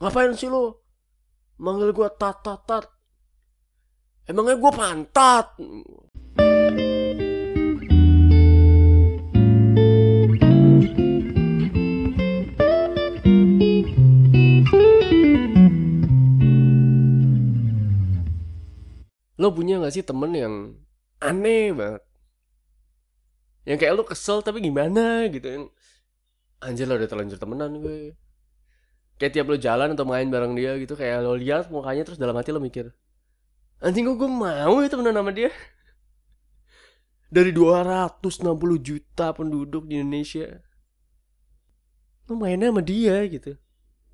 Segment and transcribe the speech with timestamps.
[0.00, 0.80] ngapain sih lo
[1.60, 2.84] manggil gue tat tat tat.
[4.24, 5.46] Emangnya gue pantat?
[19.40, 20.54] Lo punya gak sih temen yang
[21.20, 22.02] aneh banget?
[23.68, 25.44] Yang kayak lo kesel tapi gimana gitu?
[25.44, 25.64] Yang
[26.64, 28.16] anjir lo udah terlanjur temenan gue
[29.20, 32.32] kayak tiap lo jalan atau main bareng dia gitu kayak lo lihat mukanya terus dalam
[32.32, 32.88] hati lo mikir
[33.84, 35.52] anjing kok gue mau ya temenan sama dia?
[37.34, 38.40] Dari 260
[38.80, 40.64] juta penduduk di Indonesia
[42.24, 43.60] lo mainnya sama dia gitu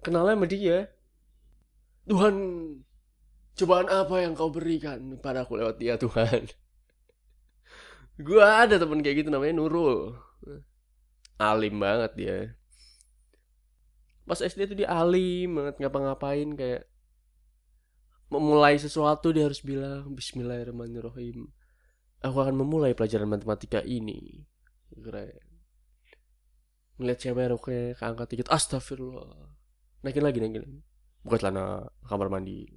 [0.03, 0.79] kenalnya sama dia.
[2.07, 2.35] Tuhan
[3.59, 6.47] cobaan apa yang kau berikan padaku lewat dia Tuhan?
[8.27, 10.15] Gue ada temen kayak gitu namanya Nurul.
[11.37, 12.39] Alim banget dia
[14.27, 16.83] pas SD tuh dia alim banget ngapa-ngapain kayak
[18.27, 21.47] memulai sesuatu dia harus bilang Bismillahirrahmanirrahim.
[22.27, 24.43] Aku akan memulai pelajaran matematika ini.
[24.91, 25.47] Keren.
[26.99, 29.55] Ngeliat cewek roknya keangkat dikit astagfirullah
[30.03, 30.81] naikin lagi naikin lagi.
[31.23, 32.67] Buka celana kamar mandi.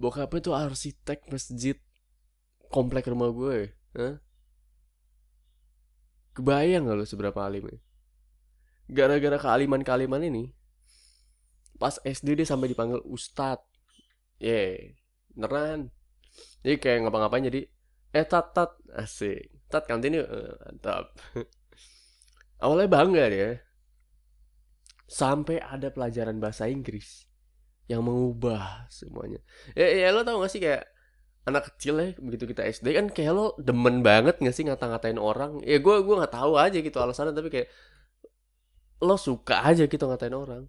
[0.00, 1.76] Bokapnya tuh arsitek masjid
[2.72, 3.76] komplek rumah gue.
[3.96, 4.24] Hah?
[6.36, 7.80] kebayang gak lo seberapa alimnya
[8.86, 10.44] gara-gara kealiman-kealiman ini
[11.76, 13.60] pas SD dia sampai dipanggil ustad
[14.40, 14.76] ye yeah,
[15.36, 15.92] beneran.
[16.64, 17.60] Jadi kayak ngapa-ngapain jadi
[18.16, 18.72] eh tat tat.
[18.96, 19.52] Asik.
[19.68, 20.28] Tat kantin yuk.
[20.28, 21.12] Eh, mantap.
[22.64, 23.50] Awalnya bangga dia.
[25.06, 27.28] Sampai ada pelajaran bahasa Inggris
[27.86, 29.38] yang mengubah semuanya.
[29.78, 30.82] Ya, ya lo tau gak sih kayak
[31.46, 35.62] anak kecil ya begitu kita SD kan kayak lo demen banget gak sih ngata-ngatain orang?
[35.62, 37.68] Ya gue gue nggak tahu aja gitu alasannya tapi kayak
[39.02, 40.64] lo suka aja gitu ngatain orang.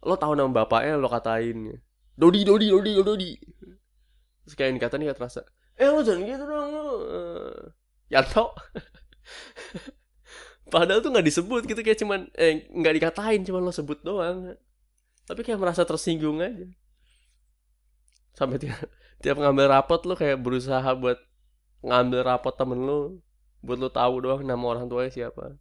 [0.00, 1.76] Lo tahu nama bapaknya lo katain.
[2.16, 3.30] Dodi Dodi Dodi Dodi.
[4.44, 5.40] Terus kayak ini kata nih gak terasa.
[5.76, 6.84] Eh lo jangan gitu dong lo
[8.10, 8.50] ya tau
[10.74, 14.58] padahal tuh nggak disebut gitu kayak cuman eh nggak dikatain cuman lo sebut doang.
[15.24, 16.66] Tapi kayak merasa tersinggung aja.
[18.34, 18.82] Sampai tiap,
[19.22, 21.18] tiap ngambil rapot lo kayak berusaha buat
[21.86, 23.22] ngambil rapot temen lo
[23.62, 25.56] buat lo tahu doang nama orang tuanya siapa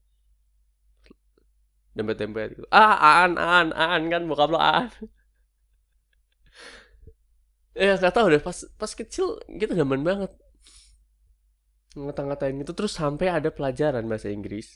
[1.94, 2.66] dempet-dempet gitu.
[2.70, 4.90] Ah aan aan aan kan bokap lo aan.
[7.80, 10.36] Ya nggak tahu deh pas pas kecil gitu demen banget.
[11.96, 14.76] Ngata-ngatain gitu terus sampai ada pelajaran bahasa Inggris.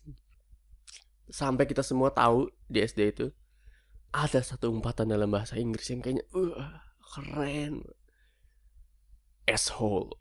[1.28, 3.28] Sampai kita semua tahu di SD itu
[4.16, 7.84] ada satu umpatan dalam bahasa Inggris yang kayaknya uh, keren.
[9.52, 10.16] Asshole.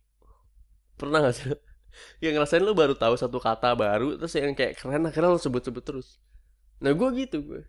[0.99, 1.55] Pernah gak sih?
[2.25, 5.85] Yang ngerasain lu baru tahu satu kata baru terus yang kayak keren akhirnya lu sebut-sebut
[5.85, 6.17] terus
[6.83, 7.63] nah gue gitu gue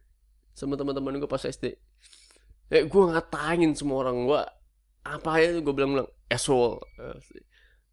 [0.58, 1.78] sama teman-teman gue pas SD
[2.74, 4.26] eh gue ngatain semua orang.
[4.26, 4.42] Gue
[5.06, 6.82] apa aja gue bilang-bilang asshole.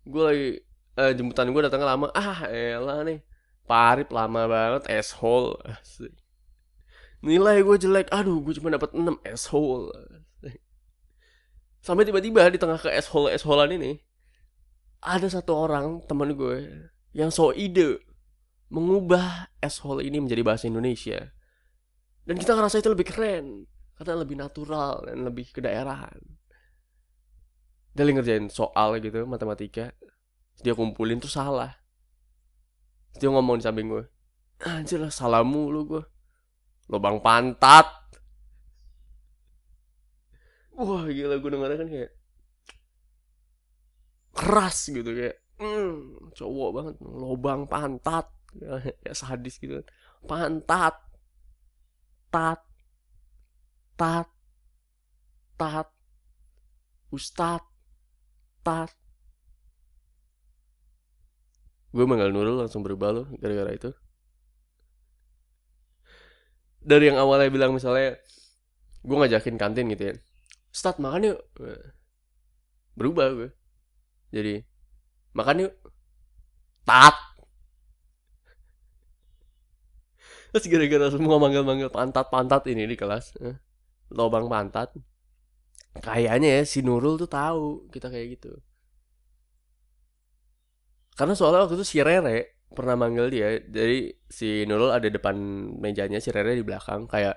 [0.09, 0.49] Gue lagi
[0.97, 2.09] eh, jemputan gue datangnya lama.
[2.17, 3.21] Ah elah nih.
[3.69, 5.61] Parip lama banget asshole.
[5.69, 6.17] Asik.
[7.21, 8.09] nilai gue jelek.
[8.09, 9.93] Aduh gue cuma dapat 6 asshole.
[9.93, 10.61] Asik.
[11.81, 14.05] sampai tiba-tiba di tengah ke asshole assholean ini
[15.01, 16.69] ada satu orang teman gue
[17.17, 17.97] yang so ide
[18.71, 21.31] mengubah asshole ini menjadi bahasa Indonesia.
[22.23, 23.67] Dan kita ngerasa itu lebih keren
[23.99, 26.19] karena lebih natural dan lebih kedaerahan.
[27.91, 29.91] Dia lagi ngerjain soal gitu matematika.
[30.63, 31.75] Dia kumpulin tuh salah.
[33.19, 34.05] Dia ngomong di samping gue
[34.61, 36.03] anjir lah salah mulu gue
[36.93, 37.89] lubang pantat.
[40.77, 42.13] Wah gila gue dengarnya kan kayak
[44.37, 48.27] keras gitu kayak hmm, cowok banget lubang pantat
[49.07, 49.87] ya sadis gitu kan.
[50.27, 50.95] Pantat
[52.31, 52.61] tat
[53.99, 54.29] tat
[55.59, 55.89] tat
[57.11, 57.63] ustad.
[58.61, 58.93] Tat
[61.91, 63.91] gue manggil Nurul langsung berubah loh gara-gara itu.
[66.81, 68.17] Dari yang awalnya bilang misalnya
[69.05, 70.15] gue ngajakin kantin gitu ya.
[70.71, 71.41] Start makan yuk.
[72.95, 73.51] Berubah gue
[74.31, 74.63] jadi
[75.35, 75.75] makan yuk.
[76.87, 77.17] Tat
[80.51, 83.57] terus gara-gara semua manggil-manggil pantat-pantat ini di kelas eh,
[84.11, 84.95] lobang pantat
[85.99, 88.53] kayaknya ya si Nurul tuh tahu kita kayak gitu.
[91.19, 95.35] Karena soalnya waktu itu si Rere pernah manggil dia jadi si Nurul ada depan
[95.83, 97.35] mejanya si Rere di belakang kayak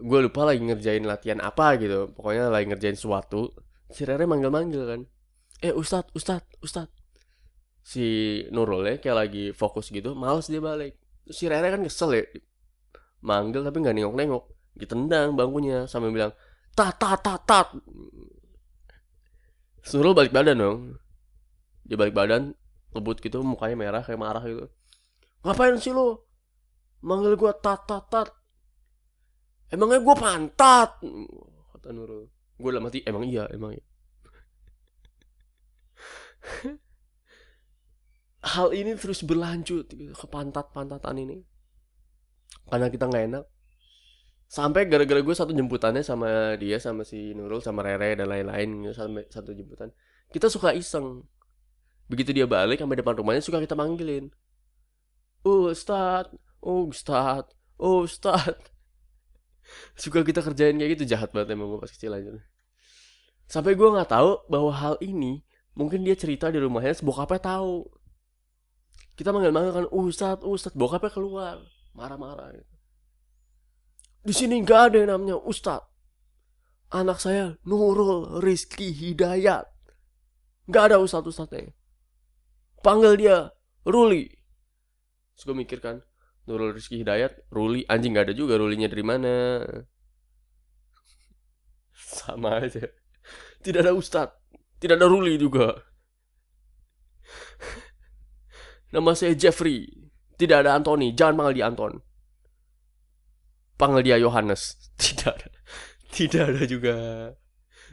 [0.00, 2.10] gue lupa lagi ngerjain latihan apa gitu.
[2.12, 3.54] Pokoknya lagi ngerjain sesuatu
[3.88, 5.00] si Rere manggil-manggil kan.
[5.62, 6.90] Eh Ustad Ustad Ustad
[7.80, 8.06] si
[8.52, 12.24] Nurul ya kayak lagi fokus gitu males dia balik Terus si Rere kan kesel ya.
[13.20, 14.44] Manggil tapi nggak nengok-nengok.
[14.76, 16.32] Ditendang bangkunya sambil bilang
[16.72, 17.68] tat tat tat tat.
[19.96, 20.78] Nurul balik badan dong.
[21.84, 22.54] Dia balik badan
[22.90, 24.66] ngebut gitu mukanya merah kayak marah gitu.
[25.46, 26.28] Ngapain sih lo
[27.00, 28.28] manggil gua tat tat tat.
[29.70, 30.98] Emangnya gua pantat?
[31.70, 32.26] Kata Nurul.
[32.60, 33.84] Gue dalam hati emang iya emang iya
[38.40, 41.38] hal ini terus berlanjut gitu, ke pantat-pantatan ini.
[42.68, 43.44] Karena kita nggak enak.
[44.50, 48.94] Sampai gara-gara gue satu jemputannya sama dia sama si Nurul sama Rere dan lain-lain gitu,
[48.96, 49.94] sampai satu jemputan.
[50.32, 51.22] Kita suka iseng.
[52.10, 54.26] Begitu dia balik sampai depan rumahnya suka kita manggilin.
[55.46, 56.34] Oh Ustad.
[56.58, 57.46] Oh Ustad.
[57.78, 58.58] Oh Ustad.
[60.02, 61.14] Suka kita kerjain kayak gitu.
[61.14, 62.34] Jahat banget emang gue pas kecil aja.
[63.46, 65.46] Sampai gue nggak tahu bahwa hal ini
[65.78, 67.86] mungkin dia cerita di rumahnya bokapnya tahu
[69.20, 71.60] kita manggil-manggil kan Ustad Ustad bokapnya keluar
[71.92, 72.74] marah-marah gitu.
[74.24, 75.84] di sini nggak ada yang namanya Ustad
[76.88, 79.68] anak saya Nurul Rizky Hidayat.
[80.66, 81.68] Nggak ada Ustad Ustadnya
[82.80, 83.52] panggil dia
[83.84, 84.32] Ruli.
[85.36, 86.00] Terus gue mikir kan
[86.48, 89.60] Nurul Rizky Hidayat Ruli anjing nggak ada juga Rulinya dari mana.
[91.92, 92.88] Sama aja.
[93.60, 94.40] Tidak ada Ustad
[94.80, 95.76] tidak ada Ruli juga
[98.90, 99.86] Nama saya Jeffrey.
[100.34, 101.14] Tidak ada Anthony.
[101.14, 101.92] Jangan panggil dia Anton.
[103.78, 104.76] Panggil dia Yohanes.
[105.02, 105.48] Tidak ada.
[106.10, 106.96] Tidak ada juga.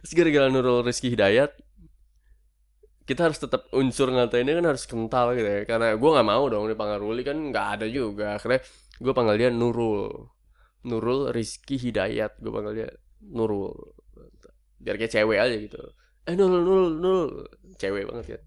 [0.02, 1.54] Terus gara-gara Nurul Rizky Hidayat,
[3.08, 5.62] kita harus tetap unsur ngatainnya kan harus kental gitu ya.
[5.64, 8.36] Karena gue nggak mau dong dipanggil Ruli kan nggak ada juga.
[8.36, 8.62] Akhirnya
[9.00, 10.12] gue panggil dia Nurul.
[10.84, 12.42] Nurul Rizky Hidayat.
[12.42, 12.90] Gue panggil dia
[13.22, 13.72] Nurul.
[14.82, 15.80] Biar kayak cewek aja gitu.
[16.28, 17.32] Eh Nurul, Nurul, Nurul.
[17.80, 18.40] Cewek banget ya.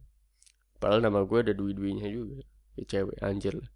[0.80, 2.40] Padahal nama gue ada dui-duinya juga.
[2.80, 3.68] Ya cewek, anjir lah.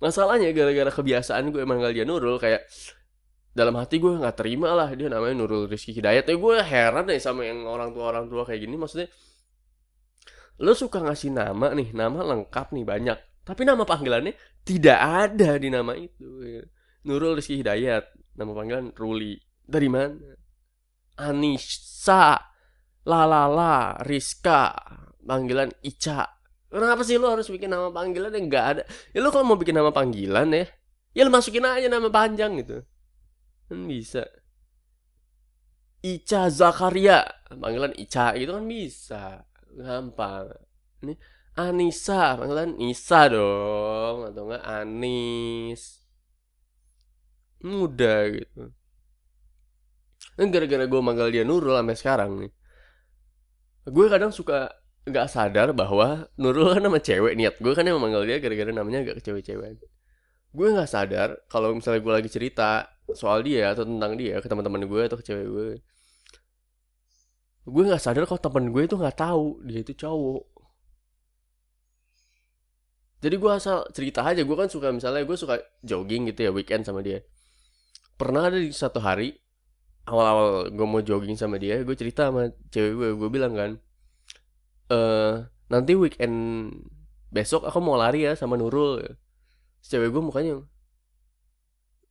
[0.00, 2.64] Masalahnya gara-gara kebiasaan gue emang dia Nurul kayak
[3.50, 6.24] dalam hati gue nggak terima lah dia namanya Nurul Rizky Hidayat.
[6.24, 8.80] Ya gue heran deh sama yang orang tua orang tua kayak gini.
[8.80, 9.10] Maksudnya
[10.60, 13.18] lo suka ngasih nama nih, nama lengkap nih banyak.
[13.44, 14.32] Tapi nama panggilannya
[14.64, 16.24] tidak ada di nama itu.
[17.04, 19.36] Nurul Rizky Hidayat, nama panggilan Ruli.
[19.66, 20.16] Dari mana?
[21.20, 22.40] Anissa,
[23.04, 24.72] Lalala, Rizka,
[25.24, 26.26] panggilan Ica.
[26.70, 28.82] Kenapa sih lo harus bikin nama panggilan yang nggak ada?
[29.10, 30.64] Ya lo kalau mau bikin nama panggilan ya,
[31.12, 32.86] ya lo masukin aja nama panjang gitu.
[33.66, 34.22] Kan bisa.
[36.00, 39.44] Ica Zakaria, panggilan Ica gitu kan bisa.
[39.74, 40.46] Gampang.
[41.02, 41.14] Ini
[41.58, 46.06] Anissa, panggilan Nisa dong, atau enggak Anis.
[47.60, 48.72] Mudah gitu.
[50.38, 52.52] Dan gara-gara gue manggil dia Nurul sampai sekarang nih.
[53.90, 54.79] Gue kadang suka
[55.10, 59.04] nggak sadar bahwa Nurul kan nama cewek niat gue kan yang memanggil dia gara-gara namanya
[59.04, 59.76] agak kecewe-cewean
[60.50, 64.86] gue nggak sadar kalau misalnya gue lagi cerita soal dia atau tentang dia ke teman-teman
[64.86, 65.68] gue atau ke cewek gue
[67.70, 70.42] gue nggak sadar kalau temen gue itu nggak tahu dia itu cowok.
[73.20, 76.88] Jadi gue asal cerita aja gue kan suka misalnya gue suka jogging gitu ya weekend
[76.88, 77.20] sama dia.
[78.16, 79.36] Pernah ada di satu hari
[80.08, 83.70] awal-awal gue mau jogging sama dia gue cerita sama cewek gue gue bilang kan
[84.90, 86.36] eh nanti weekend
[87.30, 89.06] besok aku mau lari ya sama Nurul.
[89.80, 90.54] Cewek gue mukanya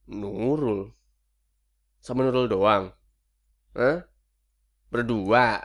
[0.08, 0.96] Nurul.
[2.00, 2.96] Sama Nurul doang.
[3.76, 4.10] Hah?
[4.90, 5.62] berdua.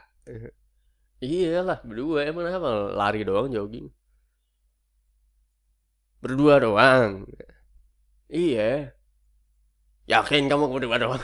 [1.24, 2.28] Iyalah berdua.
[2.28, 3.88] Emang apa lari doang jogging?
[6.20, 7.24] Berdua doang.
[8.28, 8.92] Iya.
[10.10, 11.22] Yakin kamu berdua doang.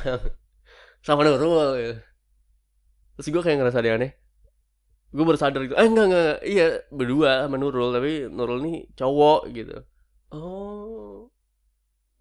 [1.06, 2.00] Sama Nurul.
[3.18, 4.20] Terus gue kayak ngerasa dia aneh
[5.10, 5.74] gue baru sadar gitu.
[5.74, 9.76] Eh enggak enggak iya berdua sama Nurul tapi Nurul nih cowok gitu.
[10.30, 11.26] Oh.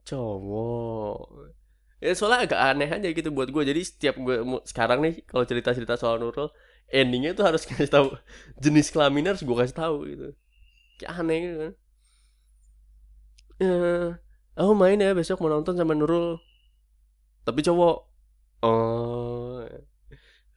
[0.05, 1.53] Cowok.
[2.01, 5.75] Ya soalnya agak aneh aja gitu buat gue jadi setiap gue sekarang nih kalau cerita
[5.77, 6.49] cerita soal Nurul
[6.89, 8.17] endingnya tuh harus kasih tahu
[8.57, 10.27] jenis kelamin harus gue kasih tahu gitu.
[10.97, 11.73] Kayak aneh gitu kan.
[13.59, 13.75] Ya
[14.57, 16.41] aku main ya besok mau nonton sama Nurul.
[17.45, 17.97] Tapi cowok.
[18.65, 19.63] Oh.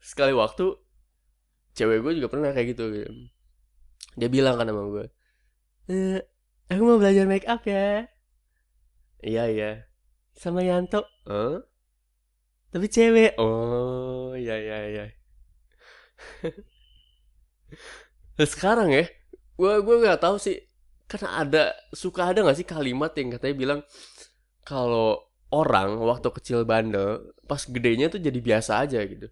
[0.02, 0.81] Sekali waktu
[1.72, 3.10] cewek gue juga pernah kayak gitu, gitu.
[4.18, 5.06] dia bilang kan sama gue
[5.88, 6.20] e,
[6.68, 8.06] aku mau belajar make up ya.
[9.22, 9.70] Iya iya.
[10.34, 11.06] Sama Yanto.
[11.28, 11.62] Huh?
[12.72, 13.36] tapi cewek.
[13.36, 15.04] Oh iya iya iya.
[18.32, 19.04] Nah, sekarang ya
[19.60, 20.56] gue gue nggak tahu sih
[21.08, 21.62] karena ada
[21.92, 23.80] suka ada nggak sih kalimat yang katanya bilang
[24.64, 25.20] kalau
[25.52, 29.28] orang waktu kecil bandel pas gedenya tuh jadi biasa aja gitu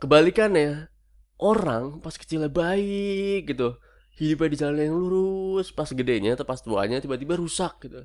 [0.00, 0.92] kebalikannya
[1.40, 3.76] orang pas kecilnya baik gitu.
[4.16, 8.00] Hidupnya di jalan yang lurus pas gedenya atau pas tuanya tiba-tiba rusak gitu.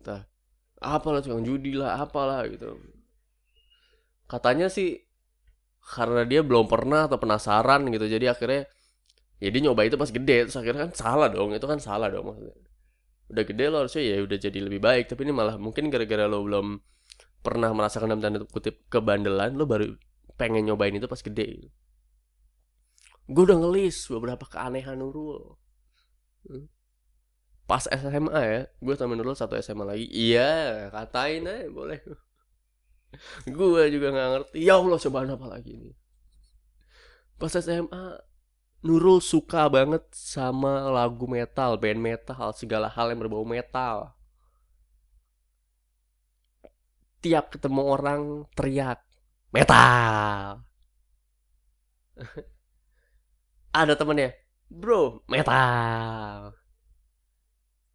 [0.00, 0.24] Entah
[0.80, 2.76] apalah tukang judi lah apalah gitu.
[4.24, 5.04] Katanya sih
[5.84, 8.66] karena dia belum pernah atau penasaran gitu jadi akhirnya
[9.38, 12.32] ya dia nyoba itu pas gede terus akhirnya kan salah dong itu kan salah dong
[12.32, 12.56] maksudnya.
[13.26, 16.42] Udah gede lo harusnya ya udah jadi lebih baik tapi ini malah mungkin gara-gara lo
[16.48, 16.80] belum
[17.44, 19.94] pernah merasakan dalam tanda kutip kebandelan lo baru
[20.36, 21.76] pengen nyobain itu pas gede gitu.
[23.26, 25.58] gue udah ngelis beberapa keanehan Nurul.
[26.46, 26.70] Hmm.
[27.66, 30.06] pas SMA ya gue sama Nurul satu SMA lagi.
[30.06, 31.98] Iya katain aja boleh.
[33.56, 34.56] Gue juga nggak ngerti.
[34.62, 35.90] Ya Allah cobaan apa lagi ini?
[37.36, 38.20] Pas SMA
[38.86, 44.14] Nurul suka banget sama lagu metal band metal segala hal yang berbau metal.
[47.24, 48.22] Tiap ketemu orang
[48.54, 49.02] teriak
[49.56, 50.60] metal.
[53.80, 54.36] Ada temennya.
[54.68, 56.52] Bro metal.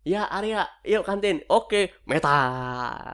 [0.01, 1.45] Ya Arya yuk kantin.
[1.45, 3.13] Oke metal.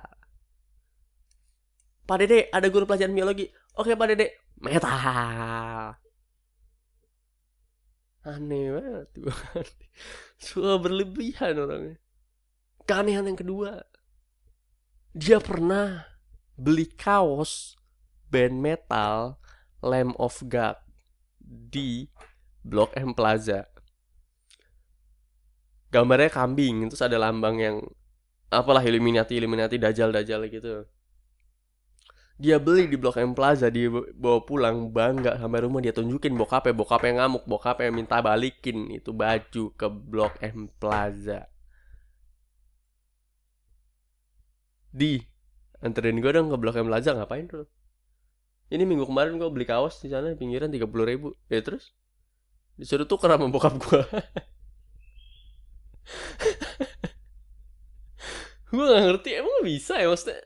[2.07, 3.51] Pak Dede ada guru pelajaran biologi.
[3.75, 4.39] Oke Pak Dede.
[4.63, 5.99] Metal.
[8.27, 9.35] Aneh banget gue
[10.39, 11.95] suka berlebihan orangnya.
[12.87, 13.83] Keanehan yang kedua.
[15.15, 16.03] Dia pernah
[16.57, 17.76] beli kaos
[18.29, 19.39] band metal
[19.83, 20.75] Lamb of God
[21.47, 22.09] di
[22.65, 23.63] Blok M Plaza.
[25.87, 27.79] Gambarnya kambing terus ada lambang yang
[28.51, 30.83] apalah Illuminati Illuminati Dajjal Dajjal gitu.
[32.37, 36.75] Dia beli di Blok M Plaza dia bawa pulang bangga sampai rumah dia tunjukin bokapnya
[36.75, 41.49] bokapnya ngamuk bokapnya minta balikin itu baju ke Blok M Plaza.
[44.91, 45.17] Di
[45.81, 47.76] anterin gue dong ke Blok M Plaza ngapain tuh
[48.67, 51.27] ini minggu kemarin gue beli kaos di sana pinggiran tiga puluh ribu.
[51.47, 51.95] Ya terus?
[52.77, 54.01] Disuruh tuker sama bokap gue
[58.67, 60.43] gue gak ngerti emang bisa ya maksudnya?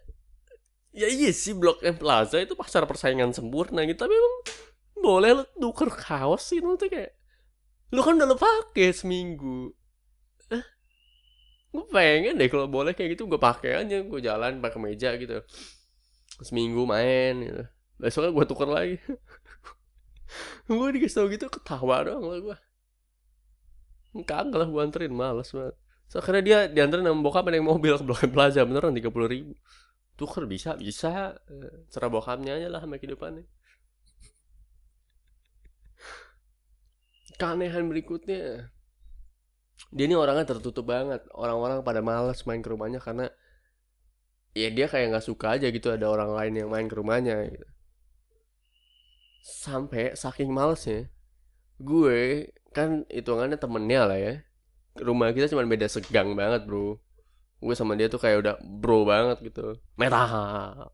[0.92, 4.36] Ya iya sih Blok M Plaza itu pasar persaingan sempurna gitu tapi emang
[5.02, 7.12] boleh lu tuker kaos sih itu kayak
[7.92, 9.74] lu kan udah lu pakai seminggu.
[10.54, 10.64] Eh,
[11.76, 15.44] gue pengen deh kalau boleh kayak gitu gue pakai aja gue jalan pakai meja gitu.
[16.40, 17.64] Seminggu main gitu
[18.02, 18.96] besoknya gue tuker lagi.
[20.68, 22.58] Gue dikasih tau gitu ketawa doang lah gue
[24.28, 25.76] kagak lah gue anterin males banget.
[26.12, 29.54] So, akhirnya dia dianterin sama bokap naik mobil ke Blok Plaza beneran tiga puluh ribu.
[30.20, 31.40] Tuker bisa bisa.
[31.92, 33.48] Cerah bokapnya aja lah sama kehidupannya.
[37.40, 38.72] Keanehan berikutnya.
[39.96, 41.22] Dia ini orangnya tertutup banget.
[41.32, 43.26] Orang-orang pada malas main ke rumahnya karena
[44.62, 47.68] ya dia kayak nggak suka aja gitu ada orang lain yang main ke rumahnya gitu.
[49.42, 51.10] Sampai saking malesnya
[51.82, 54.36] gue kan hitungannya temennya lah ya.
[55.02, 57.02] Rumah kita cuma beda segang banget bro.
[57.58, 59.82] Gue sama dia tuh kayak udah bro banget gitu.
[59.98, 60.94] Metal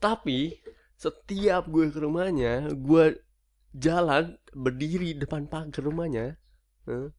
[0.00, 0.56] tapi
[0.96, 3.20] setiap gue ke rumahnya gue
[3.76, 6.40] jalan berdiri depan pagar rumahnya
[6.88, 7.12] huh?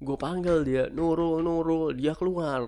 [0.00, 2.66] gue panggil dia Nurul Nurul dia keluar.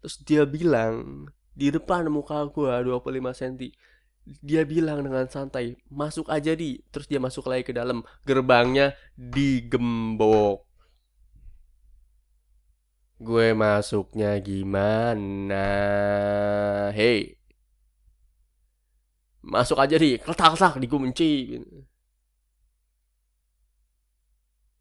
[0.00, 3.72] Terus dia bilang di depan muka gue 25 cm
[4.26, 6.78] dia bilang dengan santai masuk aja di.
[6.92, 10.66] Terus dia masuk lagi ke dalam gerbangnya digembok.
[13.20, 15.66] Gue masuknya gimana?
[16.96, 17.36] Hei.
[19.44, 20.16] Masuk aja di.
[20.16, 21.60] Ketak dikunci.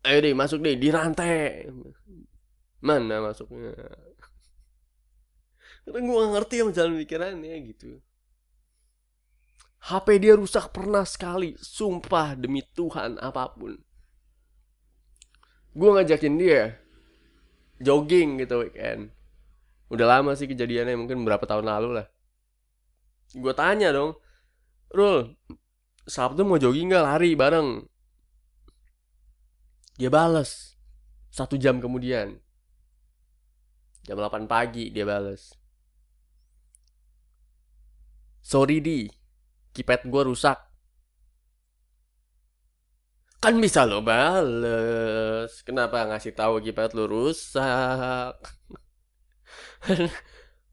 [0.08, 0.88] Ayo deh masuk deh di.
[0.91, 1.67] Rantai
[2.79, 3.75] mana masuknya?
[5.84, 8.00] Karena gue gak ngerti yang jalan pikirannya gitu
[9.79, 13.79] HP dia rusak pernah sekali sumpah demi Tuhan apa pun
[15.75, 16.75] gue ngajakin dia
[17.79, 19.15] jogging gitu weekend
[19.88, 22.07] udah lama sih kejadiannya mungkin berapa tahun lalu lah
[23.33, 24.19] gue tanya dong
[24.89, 25.38] Rul,
[26.09, 27.86] Sabtu mau jogging gak lari bareng?
[30.01, 30.74] Dia bales.
[31.29, 32.41] Satu jam kemudian.
[34.01, 35.53] Jam 8 pagi dia bales.
[38.41, 39.05] Sorry di,
[39.79, 40.59] kipet gue rusak.
[43.39, 45.63] Kan bisa lo bales.
[45.63, 48.36] Kenapa ngasih tahu kipet lo rusak?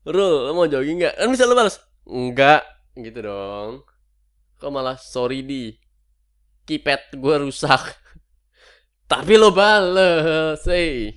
[0.06, 1.14] Rul, lo mau jogging gak?
[1.14, 1.78] Kan bisa lo bales.
[2.10, 2.66] Enggak,
[2.98, 3.86] gitu dong.
[4.58, 5.70] Kok malah sorry di
[6.66, 7.78] Kipet gue rusak
[9.12, 11.14] Tapi lo bales hey.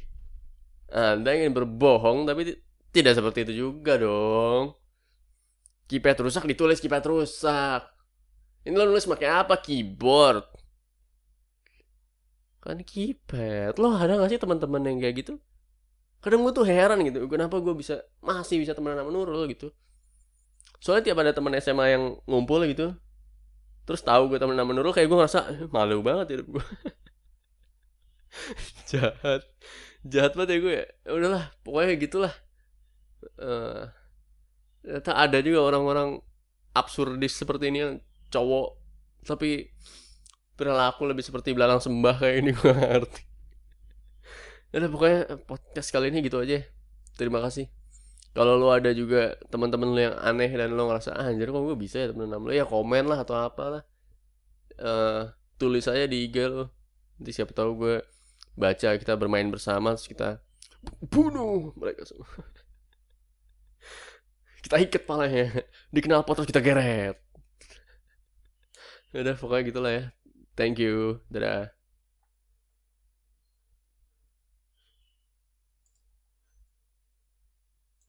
[0.91, 2.53] Anda ingin berbohong Tapi
[2.91, 4.77] tidak seperti itu juga dong
[5.89, 7.81] Kipet rusak ditulis kipet rusak.
[8.67, 9.55] Ini lo nulis pakai apa?
[9.65, 10.45] Keyboard.
[12.63, 15.35] Kan kipet Lo ada gak sih teman-teman yang kayak gitu?
[16.23, 19.71] kadang gue tuh heran gitu kenapa gue bisa masih bisa temenan sama Nurul gitu.
[20.83, 22.95] Soalnya tiap ada teman SMA yang ngumpul gitu
[23.87, 26.65] terus tahu gue temen sama Nurul kayak gue ngerasa "Eh, malu banget hidup gue
[28.91, 29.41] jahat.
[30.05, 30.85] Jahat banget ya gue ya.
[31.05, 32.33] Ya udahlah pokoknya gitulah.
[33.39, 33.83] Eh,
[34.83, 36.23] ternyata ada juga orang-orang
[36.73, 37.93] absurdis seperti ini yang
[38.29, 38.77] cowok
[39.25, 39.67] tapi
[40.55, 43.21] perilaku lebih seperti belalang sembah kayak ini gue ngerti.
[44.75, 46.61] Udah pokoknya podcast kali ini gitu aja.
[47.17, 47.67] Terima kasih.
[48.37, 51.75] Kalau lo ada juga teman-teman lo yang aneh dan lo ngerasa ah, anjir kok gue
[51.75, 53.83] bisa ya temen sama lo ya komen lah atau apalah.
[54.77, 55.23] Eh
[55.59, 56.71] tulis aja di IG lo
[57.19, 57.95] nanti siapa tahu gue
[58.55, 60.39] baca kita bermain bersama terus kita
[61.11, 62.31] bunuh mereka semua
[64.69, 65.49] kita ikat palanya.
[65.97, 67.17] Dikenal pot terus kita geret.
[69.17, 70.03] Udah pokoknya gitulah ya.
[70.53, 71.25] Thank you.
[71.33, 71.73] Dadah